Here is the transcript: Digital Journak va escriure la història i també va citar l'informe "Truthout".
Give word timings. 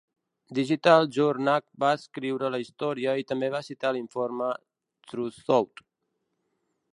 Digital 0.59 1.03
Journak 1.17 1.65
va 1.83 1.91
escriure 1.97 2.49
la 2.55 2.61
història 2.63 3.13
i 3.23 3.27
també 3.33 3.51
va 3.57 3.61
citar 3.69 3.93
l'informe 3.99 4.49
"Truthout". 5.13 5.85